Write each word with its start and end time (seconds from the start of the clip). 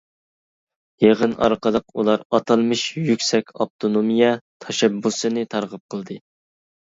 يىغىن 1.03 1.35
ئارقىلىق 1.47 1.85
ئۇلار 2.01 2.23
ئاتالمىش 2.37 2.85
«يۈكسەك 3.09 3.53
ئاپتونومىيە» 3.59 4.33
تەشەببۇسىنى 4.67 5.45
تەرغىب 5.53 5.85
قىلدى. 5.97 6.19